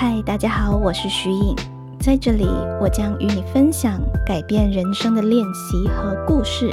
[0.00, 1.56] 嗨，大家好，我是徐颖，
[1.98, 2.46] 在这里
[2.80, 6.70] 我将与你分享改变人生的练习和故事，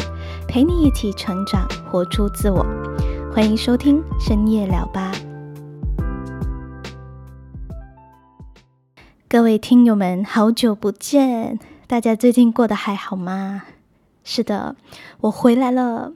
[0.47, 2.63] 陪你一起成长，活出自我。
[3.33, 5.11] 欢迎收听深夜聊吧，
[9.27, 11.57] 各位听友们，好久不见，
[11.87, 13.63] 大家最近过得还好吗？
[14.23, 14.75] 是的，
[15.21, 16.13] 我回来了。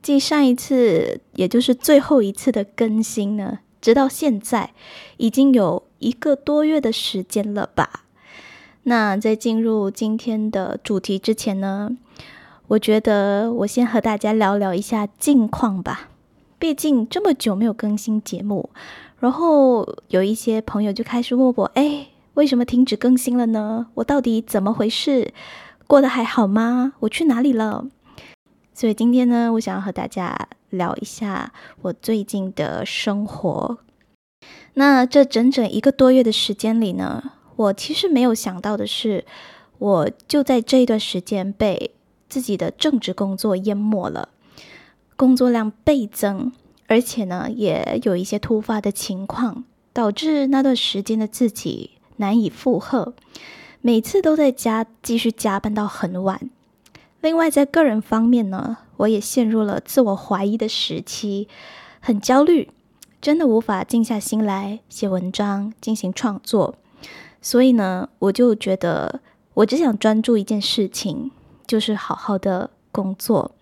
[0.00, 4.70] 继上一次，也就是最后一次的更新呢，直到现在
[5.16, 8.04] 已经有一个多月的时间了吧？
[8.82, 11.96] 那在进入今天的主题之前呢，
[12.66, 16.08] 我觉得我先和大家聊聊一下近况吧。
[16.58, 18.70] 毕竟这么久没有更新节目，
[19.20, 23.86] 然后有一些朋友就开始问我：“哎，为什么停止更新了呢？
[23.94, 25.32] 我到底怎么回事？
[25.86, 26.94] 过得还好吗？
[27.00, 27.86] 我去哪里了？”
[28.74, 33.78] 所以今天呢，我想要和大家聊一下我最近的生活。
[34.74, 39.24] 那这整整一个多月的时间里呢，我其实没有想到的是，
[39.78, 41.94] 我就在这一段时间被
[42.28, 44.30] 自己的正职工作淹没了，
[45.16, 46.52] 工作量倍增，
[46.86, 53.12] 而且呢，也有一些突发的情况，导致那段时间的自己难以负荷，
[53.82, 56.48] 每次都在家继续加班到很晚。
[57.20, 61.46] 另外，在个人方面呢，我也陷入了自我怀疑的时期，
[62.00, 62.70] 很焦虑，
[63.22, 66.74] 真的无法静下心来写文章进行创作。
[67.40, 69.20] 所以呢，我就觉得
[69.54, 71.30] 我只想专注一件事情，
[71.66, 73.52] 就是好好的工作，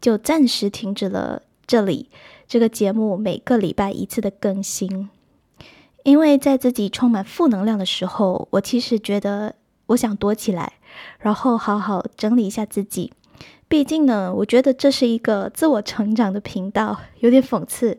[0.00, 2.08] 就暂时停止了这里
[2.46, 5.10] 这个节目每个礼拜一次的更新。
[6.04, 10.74] 因为在自己充满负能量的时候，我其实觉得我想躲起来。
[11.18, 13.12] 然后好好整理一下自己，
[13.68, 17.98] 毕竟呢，我觉得这是一个自我成长的频道，有点讽刺。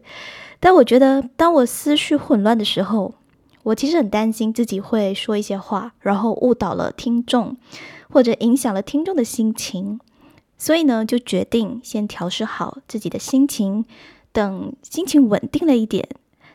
[0.61, 3.15] 但我觉得，当我思绪混乱的时候，
[3.63, 7.57] 我其实很担心自己会说一些话，然后误导了听众，
[8.09, 10.00] 或者影响了听众的心情。
[10.57, 13.85] 所以呢，就决定先调试好自己的心情，
[14.31, 16.07] 等心情稳定了一点，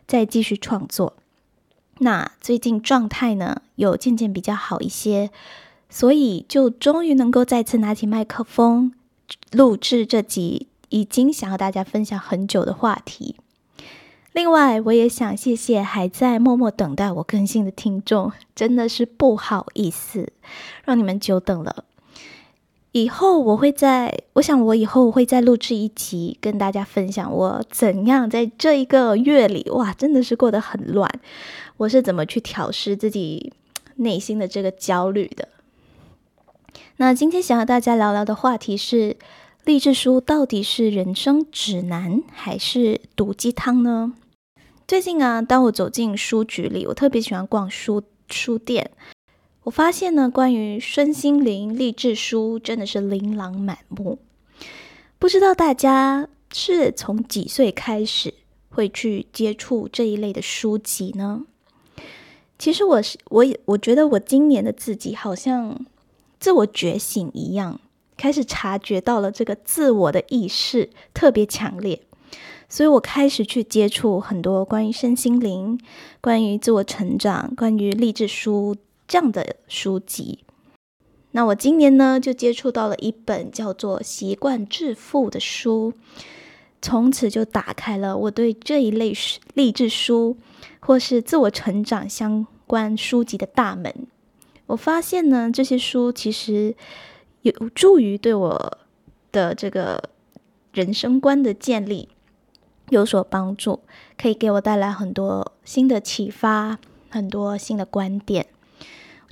[0.06, 1.14] 再继续创作。
[1.98, 5.30] 那最近状态呢，有渐渐比较好一些。
[5.88, 8.92] 所以，就终于能够再次拿起麦克风，
[9.50, 13.36] 录制这集已经想和大家分享很久的话题。
[14.36, 20.30] 另外，我也想谢谢还在默默等待我更新的听众，真的是不好意思
[20.84, 21.86] 让你们久等了。
[22.92, 31.10] 以后我会在，我想我以后会再录制一集，跟大家分享我怎样在这一个月里，哇，真的是过得很乱，
[31.78, 33.54] 我是怎么去调试自己
[33.94, 35.48] 内心的这个焦虑的。
[36.98, 39.16] 那今天想和大家聊聊的话题是：
[39.64, 44.12] 励志书到底是人生指南还是毒鸡汤呢？
[44.86, 48.92] 最近啊，当我走进书局里，我特别喜欢逛书书店。
[49.64, 54.20] 我发现呢，关于身心灵励志书真的是琳琅满目。
[55.18, 58.32] 不知道大家是从几岁开始
[58.68, 61.42] 会去接触这一类的书籍呢？
[62.56, 65.84] 其实我是我也我觉得我今年的自己好像。
[66.38, 67.80] 自我觉醒一样，
[68.16, 72.02] 开始察觉到了这个自我的意识特别强烈，
[72.68, 75.78] 所以我开始去接触很多关于身心灵、
[76.20, 80.40] 关于自我成长、关于励志书这样的书籍。
[81.30, 85.92] 那我今年呢，就接触到了一本叫做《习惯致富》的书，
[86.80, 89.12] 从此就打开了我对这一类
[89.54, 90.36] 励志书
[90.80, 94.06] 或是自我成长相关书籍的大门。
[94.66, 96.74] 我发现呢，这些书其实
[97.42, 98.78] 有助于对我
[99.30, 100.02] 的这个
[100.72, 102.08] 人生观的建立
[102.90, 103.80] 有所帮助，
[104.16, 106.78] 可以给我带来很多新的启发，
[107.10, 108.46] 很多新的观点。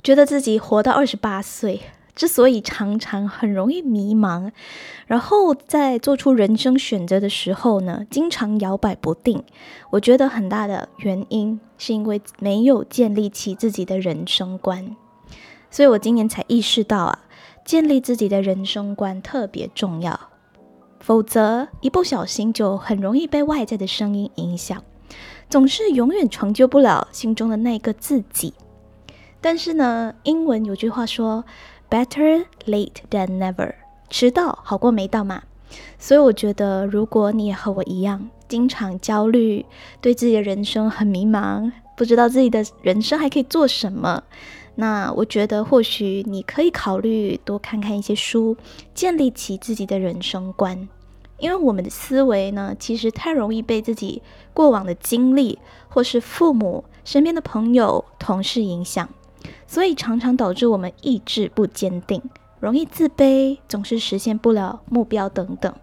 [0.03, 1.81] 觉得自己活到二十八岁，
[2.15, 4.51] 之所以常常很容易迷茫，
[5.07, 9.43] 然后在做出人生选择的时候呢，经常摇摆不定。
[9.89, 14.95] 我觉得很大的原因是因为没有建立起自己的人生观。
[15.71, 17.19] 所以我今年才意识到啊，
[17.65, 20.19] 建立自己的人生观特别重要，
[21.05, 24.83] 否则一不小心就很容易被外在的声音影响，
[25.47, 28.55] 总是永远成就不了心中的那个自己。
[29.39, 31.45] 但是呢，英文有句话说
[31.91, 33.75] ，Better late than never，
[34.09, 35.43] 迟到好过没到嘛。
[35.99, 39.63] 所以我觉得，如果你也和我一样，经常焦虑，
[40.01, 44.23] 对自己的人生很迷茫，不知道自己的人生还可以做什么。
[44.73, 48.57] 那我觉得，或许你可以考虑多看看一些书，
[48.95, 50.89] 建立起自己的人生观，
[51.37, 54.21] 因为我们的思维呢，其实太容易被自己
[54.53, 55.59] 过往的经历，
[55.89, 59.09] 或是父母、身边的朋友、同事影响，
[59.67, 62.21] 所以常常导致我们意志不坚定，
[62.59, 65.73] 容易自卑，总是实现不了目标等等。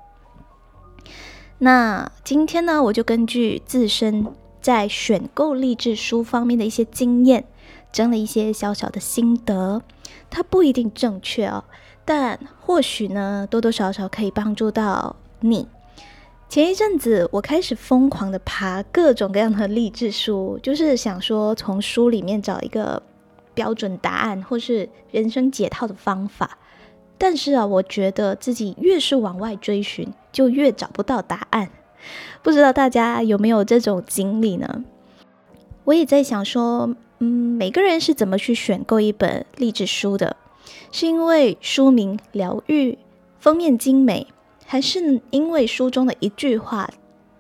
[1.58, 4.26] 那今天呢，我就根据自身
[4.60, 7.44] 在选购励志书方面的一些经验，
[7.93, 9.82] 整了一些小小的心得。
[10.28, 11.64] 它不一定正确哦，
[12.05, 15.69] 但或许呢，多多少少可以帮助到你。
[16.49, 23.03] 前一阵子，我开始疯狂的爬各种各样的励志书，就是想说从书里面找一个
[23.55, 26.59] 标准答案，或是人生解套的方法。
[27.17, 31.71] 但是啊，我觉得自己越是往外追寻，就越找不到答案。
[32.43, 34.85] 不知道大家有没有这种经历呢？
[35.85, 40.37] 我也在想说，嗯，每个人是怎么去选购一本励志书的？
[40.91, 42.99] 是因为书名疗愈、
[43.39, 44.27] 封面精美，
[44.72, 46.88] 还是因为书中的一句话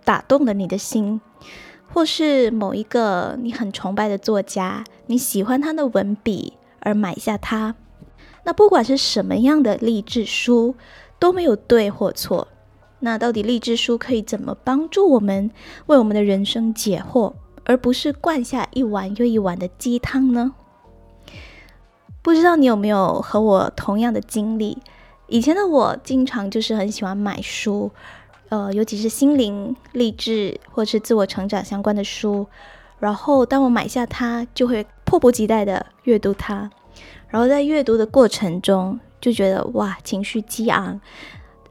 [0.04, 1.18] 打动了你的心，
[1.90, 7.74] 或是某一个你很崇拜的作家，你喜欢他的文笔而买下它？
[8.44, 10.74] 那不管是什么样的励志书，
[11.18, 12.48] 都没有对或错。
[12.98, 15.50] 那到底励志书可以怎么帮助我们
[15.86, 17.32] 为我们的人生解惑，
[17.64, 20.52] 而不是灌下一碗又一碗的鸡汤呢？
[22.20, 24.76] 不知道你有没有和我同样的经历？
[25.32, 27.90] 以前的我经常就是很喜欢买书，
[28.50, 32.46] 呃，尤其是心灵励志或是自我成长相关的书。
[32.98, 36.70] 然后当我买下它，就会迫不及待的阅读它。
[37.28, 41.00] 然后在阅读的过程中，就觉得哇，情绪激昂，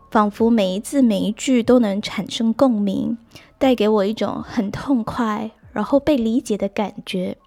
[0.09, 3.15] 仿佛每一字每一句都能产生共鸣，
[3.59, 7.37] 带给我一种很痛快，然后被理解的感觉。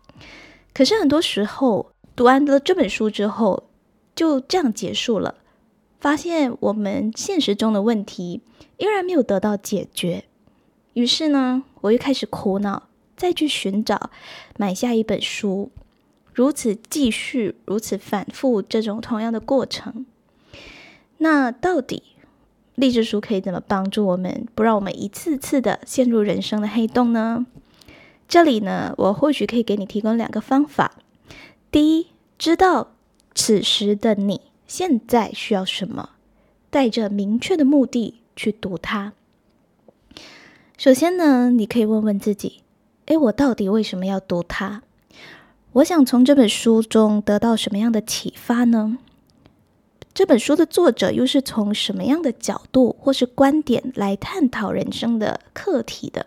[0.72, 3.64] 可是很多时候，读完了这本书之后，
[4.14, 5.34] 就这样结束了，
[6.04, 8.42] 发现我们现实中的问题
[8.76, 10.24] 依然没有得到解决。
[10.92, 12.82] 于是呢，我又开始苦恼，
[13.16, 14.10] 再去寻找
[14.58, 15.70] 买下一本书。
[16.34, 20.04] 如此继续，如此反复，这种同样的过程，
[21.16, 22.02] 那到底
[22.74, 27.46] 励志书可以怎么帮助我们，不让我们一次次的陷入人生的黑洞呢？
[28.28, 30.98] 这里呢，我或许可以给你提供两个方法。
[31.70, 32.92] 第一，知道
[33.34, 36.10] 此时的你现在需要什么，
[36.70, 39.12] 带着明确的目的去读它。
[40.76, 42.62] 首先呢，你可以问问自己：
[43.06, 44.82] 诶，我到底为什么要读它？
[45.72, 48.98] 我想从这本书中得到什么样的启发呢？
[50.12, 56.26] 这本书的作者又是从什么样的角度或是观点来探讨人生的课题的？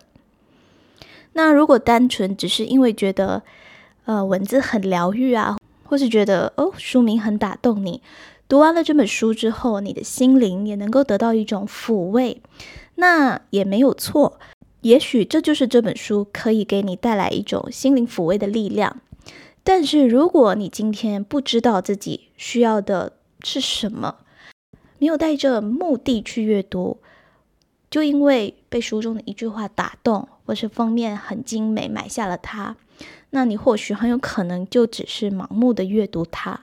[1.33, 3.43] 那如果单纯只是因为觉得，
[4.05, 5.57] 呃，文字很疗愈啊，
[5.87, 8.01] 或是觉得哦，书名很打动你，
[8.47, 12.41] 读完了这本书之后，你的心灵也能够得到一种抚慰，
[12.95, 14.39] 那也没有错。
[14.81, 19.01] 也许这就是这本书可以给你带来一种心灵抚慰的力量。
[19.63, 23.13] 但是，如果你今天不知道自己需要的
[23.43, 24.15] 是什么，
[24.99, 26.99] 没有带着目的去阅读，
[27.89, 32.77] 就因为被书中的一句话打动，或是封面很精美买下了它，
[33.29, 36.61] 那你或许很有可能就只是盲目的阅读它。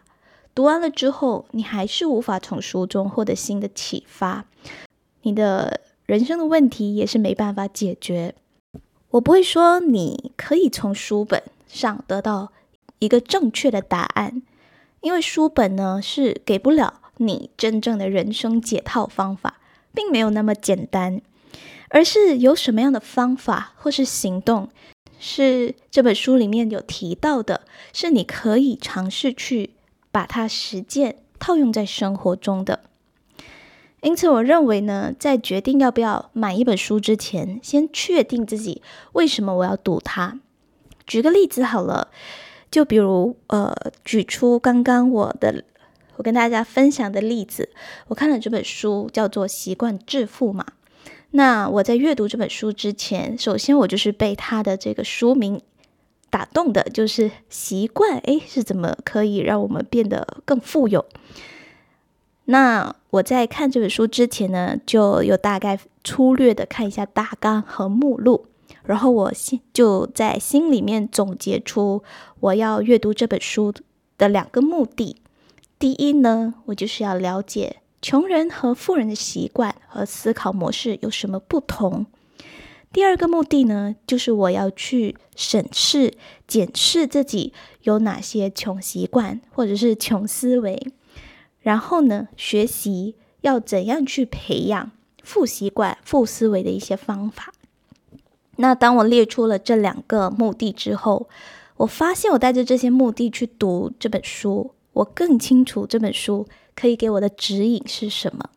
[0.55, 4.45] 读完了之后，你还是无法从书中获得新的启发，
[5.23, 8.35] 你的人生的问题也是没办法解决。
[9.11, 12.53] 我不会说你可以从书本上得到。
[13.01, 14.41] 一个正确的答案，
[15.03, 19.59] 因为书本呢是给不了你真正的人生解套方法，
[19.93, 21.21] 并没有那么简单，
[21.91, 24.71] 而是有什么样的方法或是行动，
[25.27, 27.63] 是这本书里面有提到的，
[27.95, 29.71] 是你可以尝试去
[30.13, 32.81] 把它实践套用在生活中的。
[34.03, 38.83] 因此，我认为呢，在决定要不要买一本书之前，先确定自己
[39.15, 40.39] 为什么我要读它。
[41.07, 42.11] 举个例子好了。
[42.71, 43.73] 就比如，呃，
[44.05, 45.63] 举出刚刚我的
[46.17, 47.71] 我跟大家分享的例子，
[48.09, 50.67] 我看了这本书叫做《习惯致富》嘛。
[51.37, 55.61] 那我在阅读这本书之前，首先我就是被它的这个书名
[56.31, 61.05] 打动的，就是习惯，诶，是怎么可以让我们变得更富有？
[62.45, 68.47] 那我在看这本书之前呢，就有大概粗略的看一下大纲和目录。
[68.85, 72.05] 然后我心就在心里面总结出
[72.39, 73.73] 我要阅读这本书
[74.17, 75.17] 的两个目的。
[75.81, 82.05] 第一呢，我就是要了解穷人和富人的习惯和思考模式有什么不同。
[82.93, 86.13] 第二个目的呢，就是我要去审视、
[86.47, 90.87] 检视自己有哪些穷习惯或者是穷思维，
[91.63, 94.91] 然后呢，学习要怎样去培养
[95.23, 97.55] 富习惯、富思维的一些方法。
[98.57, 101.27] 那当我列出了这两个目的之后，
[101.79, 108.51] 我发现我带着这些目的去读这本书，我更清楚这本书可以给我的指引是什么，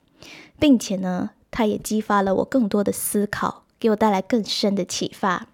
[0.60, 5.48] 并且呢，它也激发了我更多的思考，给我带来更深的启发。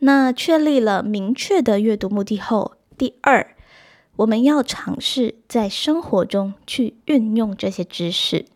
[0.00, 3.54] 那确立了明确的阅读目的后，第二，
[4.16, 8.46] 我们要尝试在生活中去运用这些知识。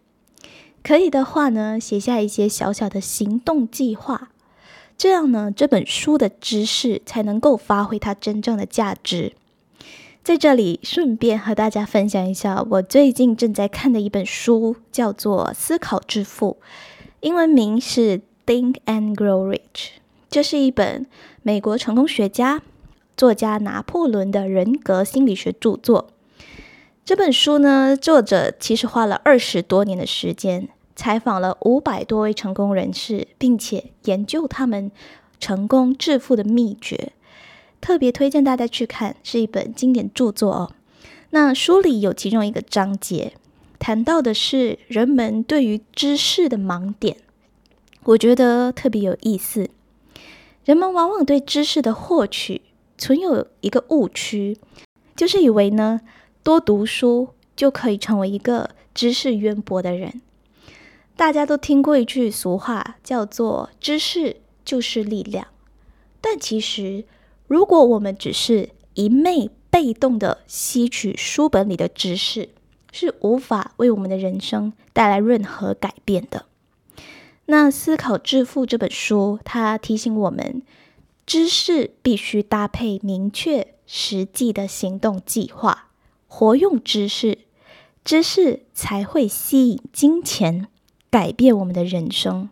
[0.82, 4.30] 可以的话呢，写下一些小小的行动计划。
[4.96, 9.34] 这样呢，这本书的知识才能够发挥它真正的价值。
[10.25, 16.57] 在这里，顺便和大家分享一下，我最近正在看的一本书，叫做《思考致富》，
[17.21, 19.59] 英文名是《Think and Grow Rich》。
[20.31, 21.07] 这是一本
[21.43, 22.62] 美国成功学家、
[23.14, 26.07] 作家拿破仑的人格心理学著作。
[27.04, 30.71] 这本书呢，作者其实花了二十多年的时间。
[30.97, 34.90] 采访了五百多位成功人士，并且研究他们
[35.38, 37.12] 成功致富的秘诀，
[37.85, 40.73] 特别推荐大家去看，是一本经典著作哦。
[41.33, 43.35] 那书里有其中一个章节
[43.79, 47.19] 谈到的是人们对于知识的盲点，
[48.05, 49.69] 我觉得特别有意思。
[50.64, 52.62] 人们往往对知识的获取
[52.97, 54.57] 存有一个误区，
[55.14, 56.00] 就是以为呢
[56.43, 60.23] 多读书就可以成为一个知识渊博的人。
[61.17, 65.49] 大家都听过一句俗话，叫做“知识就是力量”。
[66.23, 67.05] 但其实，
[67.54, 72.49] 如果我们只是一昧被动的吸取书本里的知识，
[72.90, 76.46] 是无法为我们的人生带来任何改变的。
[77.46, 80.62] 那《思考致富》这本书，它提醒我们，
[81.25, 85.90] 知识必须搭配明确、实际的行动计划，
[86.26, 87.38] 活用知识，
[88.04, 90.66] 知识才会吸引金钱。
[91.08, 92.49] 改变我们的人生，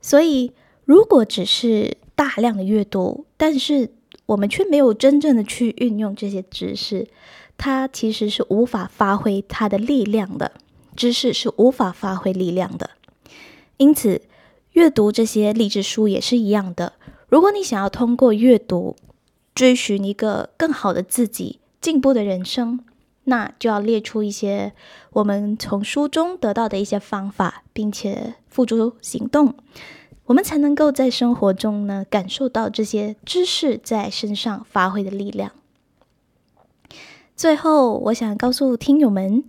[0.00, 0.52] 所以
[0.84, 3.92] 如果只是大量的阅读，但是
[4.26, 7.06] 我们却没有真正的去运用这些知识，
[7.56, 10.50] 它其实是无法发挥它的力量的。
[10.96, 12.90] 知识是无法发挥力量的，
[13.76, 14.22] 因此
[14.72, 16.94] 阅读这些励志书也是一样的。
[17.28, 18.96] 如果你想要通过阅读
[19.54, 22.80] 追寻一个更好的自己、进步的人生。
[23.30, 24.72] 那就要列出一些
[25.10, 29.54] 我们从书中得到的一些方法，并且付诸行动，
[30.28, 35.52] 我们才能够在生活中呢感受到这些知识在身上发挥的力量。
[37.34, 39.42] 最后，我想告诉听友们，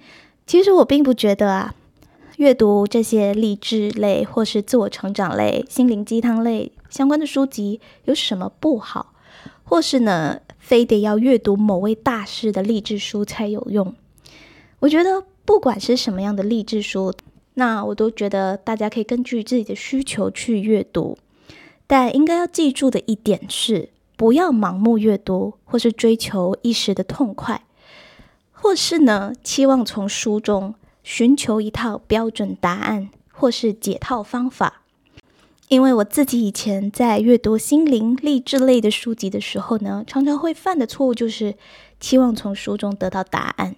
[0.48, 1.76] 其实我并不觉得啊，
[2.38, 9.14] 阅读这些励志类或是自我成长类、心灵鸡汤类相关的书籍有什么不好，
[9.64, 10.40] 或是呢？
[10.60, 13.96] 非得要阅读某位大师的励志书才有用。
[14.80, 17.12] 我觉得不管是什么样的励志书，
[17.60, 21.18] 那我都觉得大家可以根据自己的需求去阅读。
[21.86, 27.64] 但应该要记住的一点是，不要盲目阅读，或是追求一时的痛快，
[28.54, 34.84] 或是呢期望从书中寻求一套标准答案，或是解套方法。
[35.68, 41.56] 因为我自己以前在阅读心灵励志类的书籍的时候呢，常常会犯的错误就是
[42.00, 43.76] 期望从书中得到答案，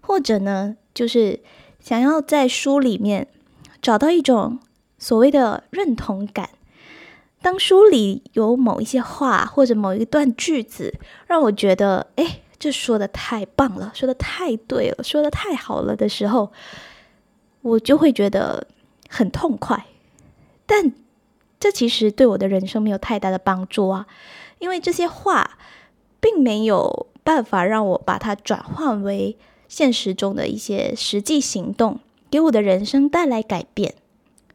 [0.00, 1.40] 或者呢，就是
[1.86, 3.28] 想要在书里面
[3.80, 4.58] 找到一种
[4.98, 6.50] 所谓的认同感。
[7.40, 16.50] 当书里有某一些话或者某一段句子让我觉得，哎，这说的太棒了，说的太对了，说的太好了的时候，
[17.62, 18.66] 我就会觉得
[19.08, 19.86] 很痛快，
[20.66, 20.92] 但。
[21.58, 24.06] 这其实对我的人生没有太大的帮助啊，
[24.58, 25.56] 因为这些话
[26.20, 33.94] 并没有办法让我把它转换为现实中的一些实际行动，给我的人生带来改变。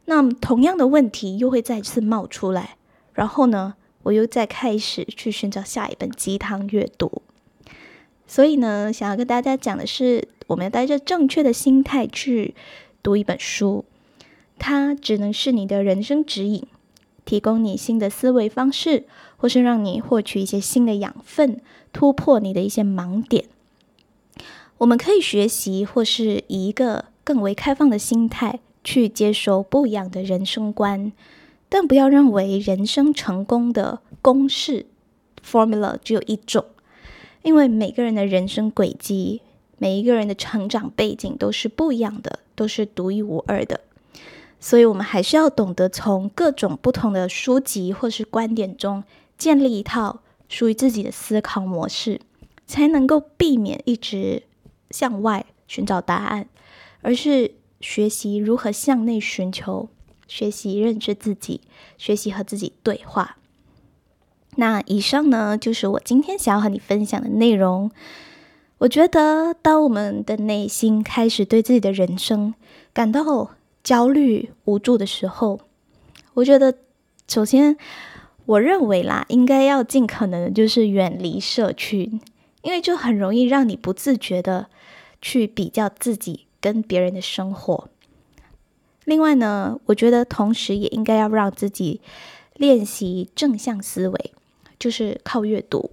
[0.06, 2.76] 那么同样的问题又会再次冒出来，
[3.14, 7.22] 然后呢，我又再开始去寻找下一本鸡汤阅读。
[8.28, 12.56] 所以呢，想要跟大家讲的是，我们要带着正确的心态去
[13.04, 13.86] 读一本书，
[14.58, 16.66] 它只能是你的人生指引。
[17.24, 19.06] 提供你新的思维方式，
[19.38, 21.62] 或是让你获取一些新的养分，
[21.94, 23.46] 突破你的一些盲点。
[24.82, 31.12] 我们可以学习，或是以一个更为开放的心态去接受不一样的人生观，
[31.70, 34.88] 但不要认为人生成功的公式
[35.46, 36.66] formula 只有一种，
[37.44, 39.42] 因为每个人的人生轨迹，
[39.78, 43.82] 每一个人的成长背景都是不一样的，都是独一无二的。
[44.60, 49.04] 所以，我们还是要懂得从各种不同的书籍或是观点中
[49.38, 52.20] 建立一套属于自己的思考模式，
[52.66, 54.42] 才能够避免一直
[54.92, 56.48] 向外寻找答案，
[57.02, 59.90] 而是学习如何向内寻求，
[60.28, 61.62] 学习认知自己，
[61.98, 63.38] 学习和自己对话。
[64.58, 67.90] 那以上呢，就是我今天想要和你分享的内容。
[68.80, 72.54] 我觉得，当我们的内心开始对自己的人生
[72.92, 73.52] 感到
[73.84, 75.60] 焦虑无助的时候，
[76.34, 76.76] 我觉得，
[77.28, 77.78] 首先，
[78.46, 82.20] 我认为啦，应该要尽可能的就是远离社群，
[82.64, 84.68] 因为就很容易让你不自觉的
[85.22, 87.90] 去比较自己跟别人的生活。
[89.06, 92.02] 另外呢，我觉得同时也应该要让自己
[92.56, 94.34] 练习正向思维，
[94.78, 95.92] 就是靠阅读，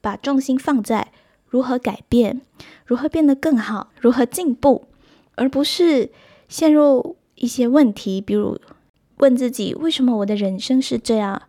[0.00, 1.12] 把重心放在。
[1.48, 2.42] 如何改变？
[2.86, 3.90] 如何变得更好？
[4.00, 4.86] 如何进步？
[5.34, 6.10] 而不是
[6.48, 8.56] 陷入一些问题，比如
[9.16, 11.42] 问自己：为什么我的人生是这样？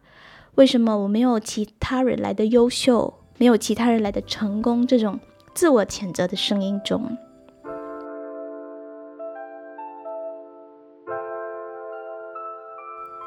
[0.55, 3.13] 为什么我没有其他人来的优秀？
[3.37, 4.87] 没有其他人来的成功？
[4.87, 5.19] 这种
[5.61, 7.15] 自我谴责的声音中。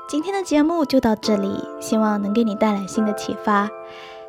[0.09, 3.71] 今天的节目就到这里，希望能给你带来新的启发。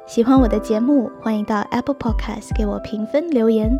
[0.05, 3.75] 喜欢我的节目，欢迎到 Apple Podcast 给我评分留言，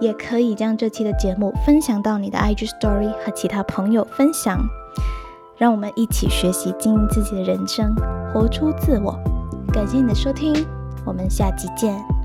[0.00, 4.60] 也可以将这期的节目分享到你的 IG Story 和其他朋友分享。
[5.56, 7.92] 让我们一起学习经营自己的人生，
[8.32, 9.18] 活出自我。
[9.72, 10.54] 感谢你的收听，
[11.04, 12.15] 我们下期见。